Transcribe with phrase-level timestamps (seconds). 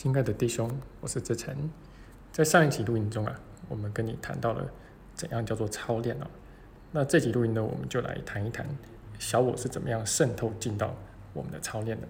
[0.00, 0.70] 亲爱的弟兄，
[1.00, 1.52] 我是志成。
[2.30, 4.64] 在上一集录音中啊，我们跟你谈到了
[5.12, 6.26] 怎样叫做操练哦。
[6.92, 8.64] 那这集录音呢，我们就来谈一谈
[9.18, 10.94] 小我是怎么样渗透进到
[11.32, 12.06] 我们的操练的。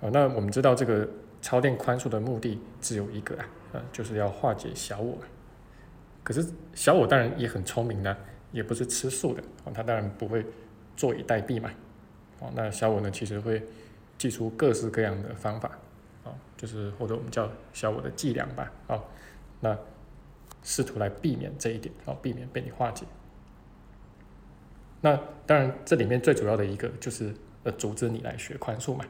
[0.00, 1.08] 啊，那我们知道这个
[1.40, 5.16] 操练宽恕的目的只有一个啊，呃，就是要化解小我。
[6.24, 6.44] 可是
[6.74, 8.16] 小我当然也很聪明呢，
[8.50, 10.44] 也不是吃素的啊，他当然不会
[10.96, 11.70] 坐以待毙嘛。
[12.40, 13.62] 哦，那小我呢，其实会
[14.18, 15.70] 记出各式各样的方法。
[16.56, 19.02] 就是或者我们叫小我的伎俩吧，啊，
[19.60, 19.76] 那
[20.62, 23.04] 试图来避免这一点，啊，避免被你化解。
[25.00, 25.14] 那
[25.46, 29.04] 当然，这里面最主要的一个就是呃，阻止你来学宽恕嘛。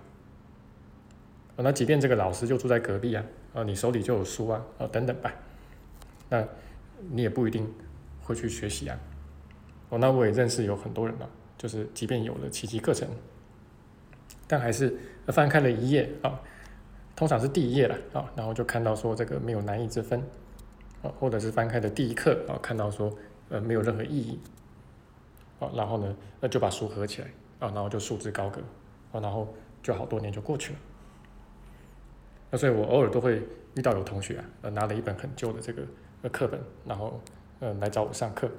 [1.57, 5.33] 啊，那即便这个老师就住在隔壁啊，啊，你手里就有书啊，啊，等等吧，
[6.31, 6.45] 那
[7.11, 7.73] 你也不一定
[8.23, 8.99] 会去学习啊。
[9.91, 13.09] 哦，那我也认识有很多人啊，就是即便有了奇迹课程，
[14.49, 14.97] 但还是
[15.29, 16.41] 翻开了一页啊。
[17.17, 20.21] 通常是第一页了啊，然后就看到说这个没有难易之分
[21.03, 23.13] 啊，或者是翻开的第一课啊，看到说
[23.51, 24.39] 呃没有任何意义
[25.61, 27.29] 啊，然后呢那就把书合起来
[27.61, 28.61] 啊，然后就束之高阁
[29.13, 29.47] 啊，然后
[29.81, 30.79] 就好多年就过去了。
[32.51, 33.43] 那所以我偶尔都会
[33.77, 35.83] 遇到有同学啊，呃拿了一本很旧的这个
[36.23, 37.21] 呃课本，然后
[37.61, 38.51] 呃来找我上课。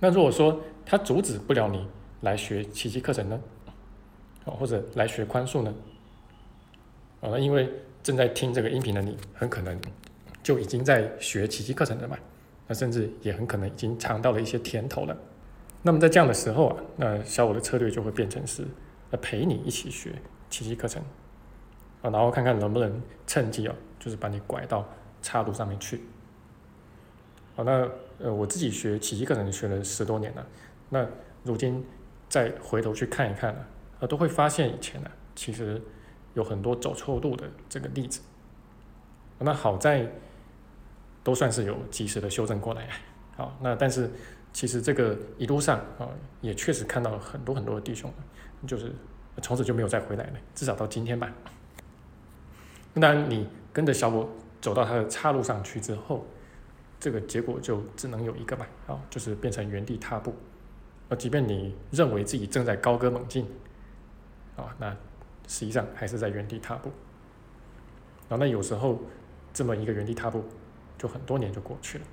[0.00, 1.86] 那如果说他阻止不了你
[2.22, 3.40] 来学奇迹课程呢，
[4.44, 5.72] 啊或者来学宽恕呢？
[7.24, 7.72] 啊，因为
[8.02, 9.80] 正在听这个音频的你，很可能
[10.42, 12.18] 就已经在学奇迹课程了嘛，
[12.66, 15.16] 那甚至也很可能已经尝到了一些甜头了。
[15.80, 18.66] 那么在这样的时候啊，那小我的策略就会变成是，
[19.22, 20.12] 陪你一起学
[20.50, 21.02] 奇迹课程，
[22.02, 24.86] 啊，然后看看能不能趁机啊，就是把你拐到
[25.22, 26.02] 岔路上面去。
[27.56, 30.46] 好，那呃，我自己学奇迹课程学了十多年了，
[30.90, 31.06] 那
[31.42, 31.82] 如今
[32.28, 33.68] 再回头去看一看啊，
[34.00, 35.80] 啊，都会发现以前呢，其实。
[36.34, 38.20] 有很多走错路的这个例子，
[39.38, 40.08] 那好在
[41.22, 42.88] 都算是有及时的修正过来，
[43.36, 44.10] 好，那但是
[44.52, 46.08] 其实这个一路上啊，
[46.40, 48.12] 也确实看到了很多很多的弟兄，
[48.66, 48.92] 就是
[49.42, 51.32] 从此就没有再回来了，至少到今天吧。
[53.00, 54.28] 当，你跟着小我
[54.60, 56.26] 走到他的岔路上去之后，
[56.98, 60.34] 这个结果就只能有一个吧，啊，就是变成原地踏步。
[61.08, 63.46] 那即便你认为自己正在高歌猛进，
[64.56, 64.96] 啊，那。
[65.46, 66.90] 实际上还是在原地踏步，
[68.28, 68.98] 然后那有时候
[69.52, 70.44] 这么一个原地踏步，
[70.96, 72.04] 就很多年就过去了。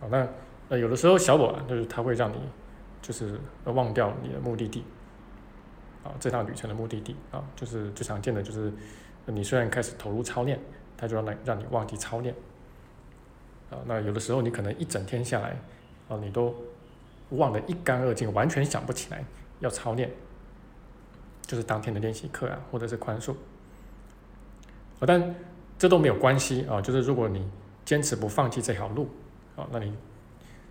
[0.00, 0.28] 好，那
[0.68, 2.36] 呃有的时候小我就是他会让你
[3.00, 4.84] 就是忘掉你的目的地，
[6.04, 8.72] 啊这趟旅程的目的地啊就是最常见的就是
[9.26, 10.60] 你虽然开始投入操练，
[10.96, 12.34] 他就让让你忘记操练，
[13.70, 15.56] 啊那有的时候你可能一整天下来
[16.08, 16.54] 啊你都
[17.30, 19.24] 忘得一干二净，完全想不起来
[19.60, 20.10] 要操练。
[21.48, 25.34] 就是当天的练习课啊，或者是宽恕，啊，但
[25.78, 26.78] 这都没有关系啊。
[26.78, 27.42] 就是如果你
[27.86, 29.08] 坚持不放弃这条路
[29.56, 29.94] 啊，那你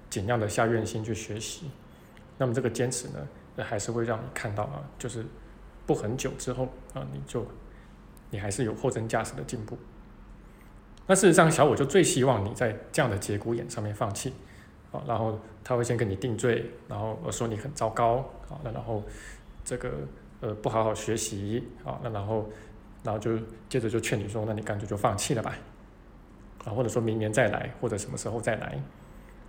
[0.07, 1.71] 尽量的下愿心去学习，
[2.37, 3.27] 那么这个坚持呢，
[3.63, 5.25] 还是会让你看到啊，就是
[5.87, 7.43] 不很久之后啊，你就
[8.29, 9.75] 你还是有货真价实的进步。
[11.07, 14.31] 那事实上，小我就最希望你在这样的节骨眼上面放弃
[14.91, 18.17] 啊，然后他会先跟你定罪，然后我说你很糟糕
[18.47, 19.03] 啊，那然后
[19.65, 19.89] 这个。
[20.39, 22.47] 呃，不好好学习啊，那然后，
[23.03, 25.57] 然后就接着就劝你说，那你干脆就放弃了吧，
[26.63, 28.79] 啊，或者说明年再来，或者什么时候再来，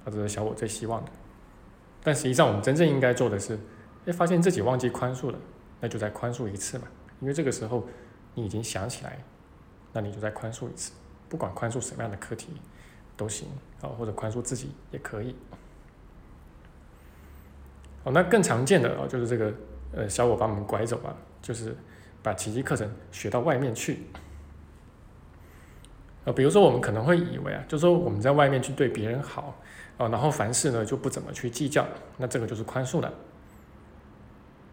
[0.04, 1.10] 啊，这是小我最希望的。
[2.02, 3.58] 但实际上，我们真正应该做的是，
[4.06, 5.38] 哎，发现自己忘记宽恕了，
[5.80, 6.88] 那就再宽恕一次嘛，
[7.20, 7.86] 因为这个时候
[8.34, 9.18] 你已经想起来，
[9.92, 10.92] 那你就再宽恕一次，
[11.28, 12.48] 不管宽恕什么样的课题
[13.14, 13.46] 都行
[13.82, 15.36] 啊，或者宽恕自己也可以。
[18.04, 19.52] 哦，那更常见的啊，就是这个。
[19.92, 21.74] 呃，小伙伴们拐走啊，就是
[22.22, 24.00] 把奇迹课程学到外面去。
[26.24, 29.58] 呃，比如说我们可能会以为啊，就说我们在外面去对别人好
[29.96, 31.86] 啊，然后凡事呢就不怎么去计较，
[32.18, 33.12] 那这个就是宽恕了。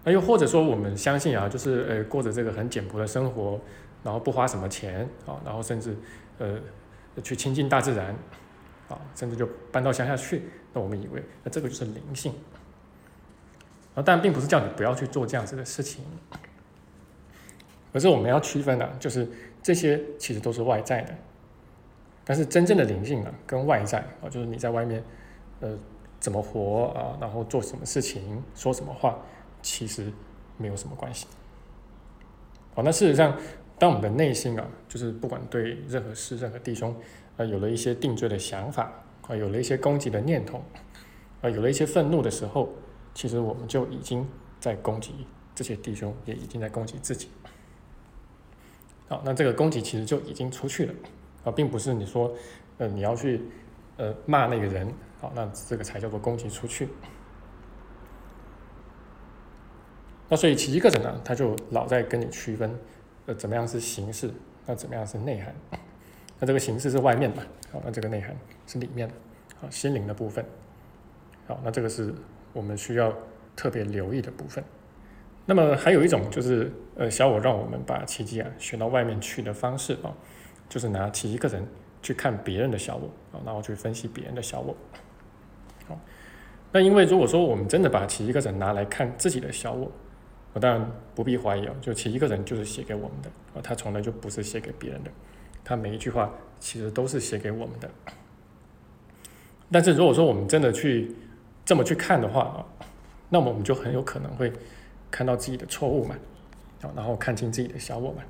[0.04, 3.60] 那又或者说我们相信啊，就是呃过着这个很简朴的生活，
[4.04, 5.96] 然后不花什么钱啊，然后甚至
[6.40, 6.60] 呃
[7.24, 8.14] 去亲近大自然
[8.90, 10.44] 啊，甚至就搬到乡下去，
[10.74, 12.34] 那我们以为那这个就是灵性。
[13.96, 16.04] 啊，但并不是叫你不要去做这样子的事情，
[17.94, 19.26] 而是我们要区分的，就是
[19.64, 21.16] 这些其实都是外在的，
[22.26, 25.02] 但是真正的灵性啊，跟外在啊，就是你在外面，
[25.62, 25.78] 呃，
[26.20, 29.18] 怎么活啊，然后做什么事情，说什么话，
[29.62, 30.12] 其实
[30.58, 31.26] 没有什么关系。
[32.74, 33.34] 好，那事实上，
[33.80, 36.94] 当我们的内心啊，就是不管对任何事、任何弟兄，
[37.38, 38.92] 啊，有了一些定罪的想法，
[39.30, 40.62] 啊，有了一些攻击的念头，
[41.42, 42.68] 啊，有了一些愤怒的时候。
[43.16, 44.28] 其实我们就已经
[44.60, 45.26] 在攻击
[45.56, 47.30] 这些弟兄，也已经在攻击自己。
[49.08, 50.94] 好，那这个攻击其实就已经出去了
[51.46, 52.32] 啊，并不是你说
[52.78, 53.42] 呃你要去
[53.98, 56.90] 呃骂那个人，好，那这个才叫做攻击出去。
[60.28, 62.78] 那所以奇迹课程呢，他就老在跟你区分，
[63.28, 64.30] 呃，怎么样是形式，
[64.66, 65.56] 那怎么样是内涵？
[66.40, 67.42] 那这个形式是外面的，
[67.72, 68.36] 好，那这个内涵
[68.68, 69.14] 是里面的，
[69.62, 70.44] 好，心灵的部分，
[71.48, 72.14] 好，那这个是
[72.56, 73.14] 我们需要
[73.56, 74.64] 特别留意的部分。
[75.46, 80.10] 那么还有一种就是，呃，小我让我们把奇迹啊选到外面去的方式啊，
[80.68, 81.64] 就是拿奇迹个人
[82.02, 84.76] 去看别人的小我啊，然后去分析别人的小我。
[85.88, 86.00] 好，
[86.72, 89.92] 那因为如果说我们真的把奇迹个人拿来看自己的小我，
[90.54, 95.12] 我当然不必怀疑哦，就其一个人就是写给我们的啊，他从来就不是写给别人的，
[95.64, 97.88] 他每一句话其实都是写给我们的。
[99.72, 101.14] 但是如果说我们真的去
[101.66, 102.66] 这么去看的话啊，
[103.30, 104.54] 那么我们就很有可能会
[105.10, 106.16] 看到自己的错误嘛，
[106.84, 108.22] 啊，然后看清自己的小我嘛。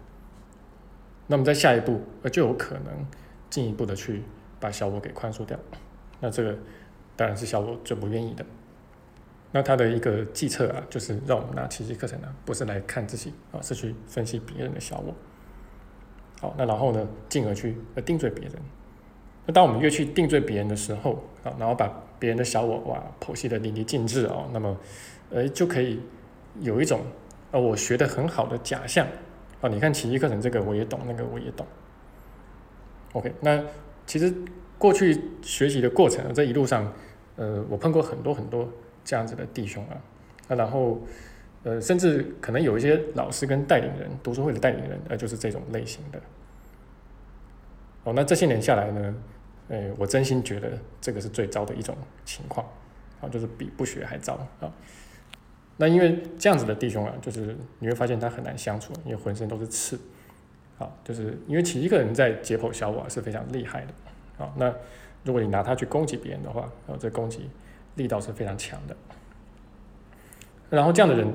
[1.28, 3.06] 那么在下一步，呃，就有可能
[3.50, 4.22] 进一步的去
[4.60, 5.58] 把小我给宽恕掉，
[6.20, 6.58] 那这个
[7.16, 8.46] 当然是小我最不愿意的。
[9.52, 15.14] 那他的一个计策啊，就是让我们拿奇迹课程呢，不是来看自己啊，是去分析别人的小我。
[16.40, 18.54] 好，那然后呢，进而去呃定罪别人。
[19.46, 24.78] 那当我们越去定罪别人的时候啊，然后把别人的小我哇剖析的淋漓尽致哦，那么
[25.30, 26.00] 呃就可以
[26.62, 27.02] 有一种
[27.52, 29.08] 呃我学的很好的假象
[29.62, 29.70] 啊。
[29.70, 31.66] 你看奇迹课程这个我也懂，那个我也懂。
[33.14, 33.64] OK，那
[34.06, 34.34] 其实
[34.78, 36.92] 过去学习的过程这一路上，
[37.36, 38.68] 呃，我碰过很多很多。
[39.08, 40.02] 这样子的弟兄啊，
[40.48, 41.00] 那然后，
[41.62, 46.20] 呃，甚至可能有一些老师跟带领人，读书会的带领人，呃，就是这种类型的。
[48.04, 49.16] 哦，那这些年下来呢，
[49.70, 52.66] 呃，我真心觉得这个是最糟的一种情况，
[53.22, 54.72] 啊，就是比不学还糟啊。
[55.78, 60.00] 那因为这样子的弟兄啊，就是你会发现他很难相处，因为浑身都是刺，
[60.78, 64.74] 啊，就是因为其一个人在解剖小我是非常厉害的，啊，那
[65.24, 67.50] 如果你拿他去攻击别人的话，啊，这攻击。
[67.96, 68.98] 力道是非常强的，
[70.70, 71.34] 然后这样的人，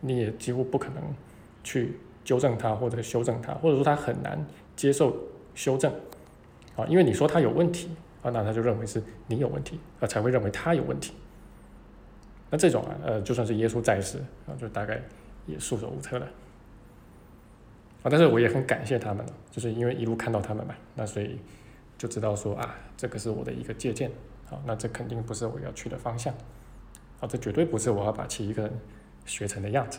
[0.00, 1.14] 你也几乎不可能
[1.62, 4.44] 去纠正他或者修正他，或者说他很难
[4.74, 5.16] 接受
[5.54, 5.94] 修正，
[6.76, 7.90] 啊，因为你说他有问题
[8.22, 11.12] 啊，那他就认为是你有问题，啊，才会认为他有问题。
[12.50, 15.00] 那这种啊，呃，就算是耶稣在世啊，就大概
[15.46, 16.26] 也束手无策了。
[18.02, 21.38] 啊，但是我也很感谢他们就是因为一路看到他们嘛，那所以
[21.96, 24.10] 就知道说啊，这个是我的一个借鉴。
[24.46, 26.34] 好，那这肯定不是我要去的方向。
[27.18, 28.72] 好，这绝对不是我要把其一个人
[29.24, 29.98] 学成的样子。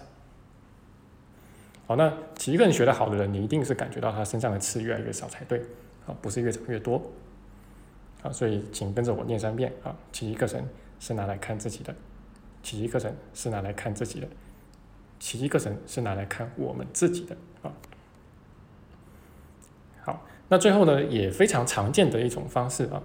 [1.88, 5.62] 好，那其一个人学的好的人，你一定是感觉到他身上的刺越来越少才对。
[6.06, 7.02] 啊，不是越长越多。
[8.22, 9.74] 啊，所以请跟着我念三遍。
[9.84, 10.66] 啊，其一课程
[11.00, 11.94] 是拿来看自己的，
[12.62, 14.28] 其一课程是拿来看自己的，
[15.20, 17.36] 其一课程是拿来看我们自己的。
[17.62, 17.74] 啊，
[20.04, 23.04] 好，那最后呢，也非常常见的一种方式啊。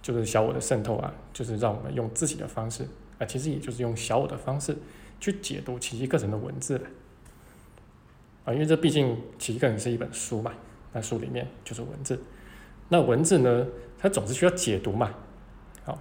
[0.00, 2.84] 就是小我的渗透啊，就是让我们用自己的方式
[3.20, 4.76] 啊，其实也就是用小我的方式
[5.20, 6.76] 去解读奇迹课程的文字
[8.44, 10.52] 啊，因为这毕竟奇迹课程是一本书嘛，
[10.92, 12.20] 那书里面就是文字，
[12.88, 13.66] 那文字呢，
[13.98, 15.10] 它总是需要解读嘛，
[15.84, 15.98] 好，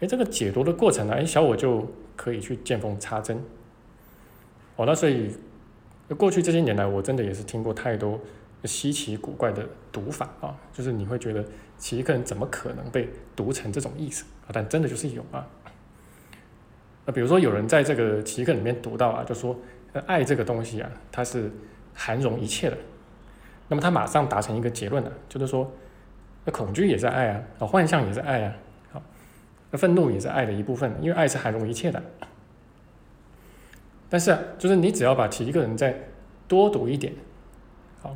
[0.00, 1.86] 哎，这个解读的过程呢，哎，小我就
[2.16, 3.42] 可以去见缝插针，
[4.76, 5.34] 哦，那所以
[6.16, 8.20] 过去这些年来，我真的也是听过太多。
[8.64, 11.44] 稀奇古怪的读法啊，就是你会觉得
[11.78, 14.50] 奇异课怎么可能被读成这种意思啊？
[14.52, 15.44] 但真的就是有啊。
[17.04, 19.58] 那比如说有人在这个奇异课里面读到啊，就说
[20.06, 21.50] 爱这个东西啊，它是
[21.92, 22.78] 含容一切的。
[23.72, 25.72] 那么他马上达成一个结论了，就是说，
[26.44, 28.54] 那恐惧也是爱啊，啊幻象也是爱啊，
[28.92, 29.02] 好，
[29.70, 32.02] 那愤怒也是爱的一部分，因为爱是含容一切的。
[34.10, 35.98] 但是啊，就是你只要把奇异课人再
[36.46, 37.14] 多读一点。
[38.02, 38.14] 好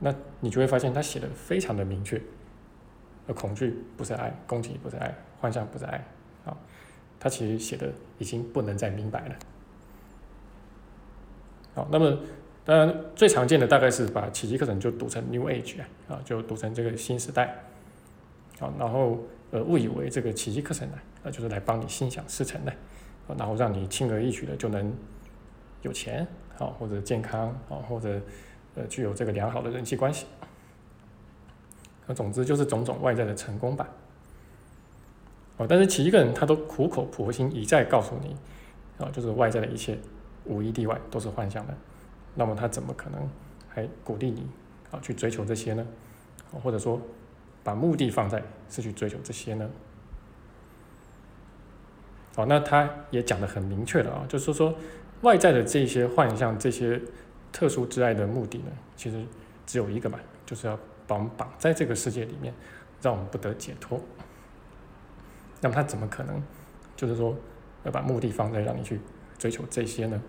[0.00, 2.20] 那你就会发现他写的非常的明确，
[3.28, 6.04] 呃，恐惧不是爱，攻击不是爱，幻象不是爱，
[6.44, 6.56] 啊，
[7.20, 7.88] 他其实写的
[8.18, 9.36] 已经不能再明白了。
[11.76, 12.18] 好，那么
[12.68, 17.64] 当然最常见的大概是把奇迹课程就读成 New Age 啊，啊，就读成这个新时代，
[18.58, 19.18] 好，然后
[19.52, 22.72] 呃误以为这个奇迹课程呢，啊，就是来帮你心想事成的，
[23.38, 24.92] 然后让你轻而易举的就能
[25.80, 26.26] 有钱，
[26.58, 28.20] 好，或者健康，啊，或者。
[28.74, 30.26] 呃，具有这个良好的人际关系，
[32.06, 33.88] 那总之就是种种外在的成功吧。
[35.56, 38.36] 哦，但是其一个人他都苦口婆心一再告诉你，
[39.02, 39.98] 啊，就是外在的一切
[40.44, 41.74] 无一例外都是幻象的，
[42.38, 43.28] 那么他怎么可能
[43.68, 44.46] 还鼓励你
[44.92, 45.84] 啊去追求这些呢？
[46.62, 46.98] 或者说
[47.62, 49.68] 把目的放在是去追求这些呢？
[52.36, 54.74] 哦，那他也讲的很明确了啊，就是说说
[55.22, 57.00] 外在的这些幻象这些。
[57.50, 59.24] 特殊之爱的目的呢，其实
[59.64, 62.52] 只有一个嘛，就是要把我们绑在这个世界里面，
[63.00, 63.98] 让我们不得解脱。
[65.62, 66.42] 那么他怎么可能，
[66.94, 67.34] 就是说
[67.84, 69.00] 要把目的放在让你去
[69.38, 70.22] 追求这些呢？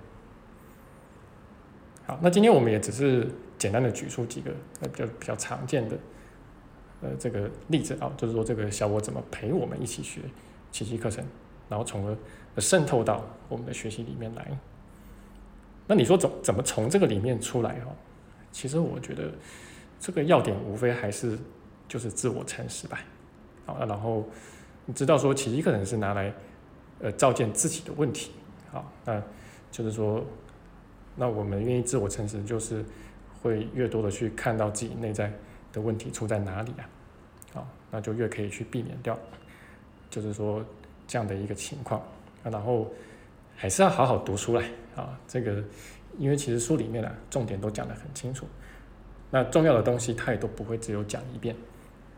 [2.09, 4.49] 好，那今天我们也只是简单的举出几个
[4.81, 5.95] 呃比较比较常见的
[7.03, 10.21] 呃这个例子啊，就是说这个小我怎么陪我们一起学
[10.71, 11.23] 奇迹课程，
[11.69, 12.17] 然后从而
[12.59, 14.57] 渗透到我们的学习里面来。
[15.85, 17.91] 那你说怎怎么从这个里面出来哈？
[18.51, 19.31] 其实我觉得
[19.99, 21.37] 这个要点无非还是
[21.87, 22.99] 就是自我诚实吧。
[23.67, 24.27] 好，然后
[24.87, 26.33] 你知道说奇迹课程是拿来
[27.01, 28.31] 呃照见自己的问题，
[28.71, 29.21] 好，那
[29.69, 30.25] 就是说
[31.19, 32.83] 那我们愿意自我诚实，就是
[33.43, 35.31] 会越多的去看到自己内在
[35.71, 36.89] 的问题出在哪里啊，
[37.53, 39.19] 好，那就越可以去避免掉，
[40.09, 40.65] 就是说
[41.05, 42.01] 这样的一个情况，
[42.43, 42.91] 然后。
[43.61, 44.63] 还是要好好读书来
[44.95, 45.19] 啊！
[45.27, 45.61] 这个，
[46.17, 48.47] 因为其实书里面啊，重点都讲得很清楚。
[49.31, 51.53] 那重要的东西，它也都不会只有讲一遍，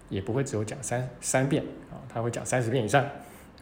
[0.08, 3.04] 也不会只有讲三三遍啊，他会讲三十遍以上。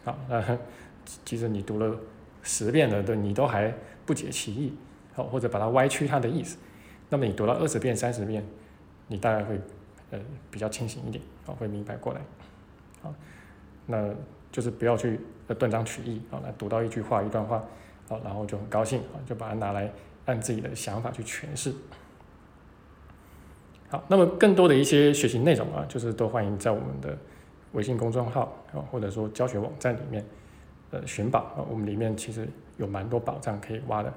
[0.04, 0.58] 好，那
[1.24, 1.98] 其实你读了
[2.42, 4.74] 十遍的，对，你都还不解其意，
[5.24, 6.56] 或者把它歪曲它的意思，
[7.08, 8.44] 那么你读到二十遍、三十遍，
[9.08, 9.60] 你大概会
[10.10, 10.18] 呃
[10.50, 12.20] 比较清醒一点，啊，会明白过来。
[13.02, 13.14] 好，
[13.86, 14.14] 那。
[14.52, 15.20] 就是不要去
[15.60, 17.62] 断章取义啊，来读到一句话一段话，
[18.08, 19.88] 好，然后就很高兴啊，就把它拿来
[20.24, 21.72] 按自己的想法去诠释。
[23.88, 27.16] 好，那么更多的一些学习内容啊，就是都欢迎在我们的
[27.74, 30.26] 微信公众号啊，或者说教学网站里面
[30.90, 34.12] 呃寻宝啊，我们里面其实有蛮多宝藏可以挖的。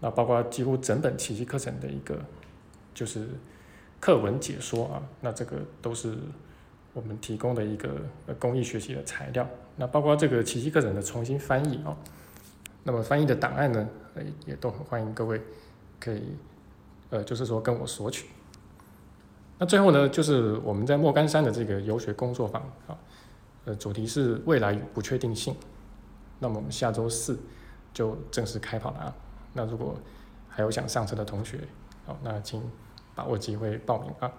[0.00, 2.18] 那包括几乎整本奇迹课程的一个
[2.92, 3.28] 就是
[4.00, 6.16] 课文解说啊，那这个都是。
[6.92, 7.88] 我们提供的一个
[8.36, 11.96] 公益学习的材料，那包括这个奇迹课程的重新翻译哦，
[12.82, 13.88] 那么翻译的档案呢，
[14.44, 15.40] 也都很欢迎各位
[16.00, 16.36] 可以，
[17.10, 18.26] 呃，就是说跟我索取。
[19.56, 22.98] 那最后呢，就是我们在莫干山的这个游学工作坊啊，
[23.66, 25.54] 呃，主题是未来与不确定性。
[26.40, 27.38] 那么我们下周四
[27.94, 29.14] 就正式开跑了啊。
[29.52, 29.96] 那如果
[30.48, 31.60] 还有想上车的同学，
[32.06, 32.62] 好，那请
[33.14, 34.32] 把握机会报名啊。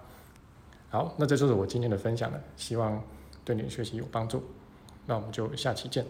[0.90, 3.02] 好，那这就是我今天的分享了，希望
[3.44, 4.42] 对你的学习有帮助。
[5.06, 6.06] 那我们就下期见。